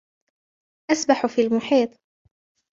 [0.91, 1.89] أسبح في المحيط.